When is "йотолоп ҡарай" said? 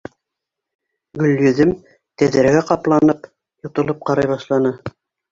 3.67-4.31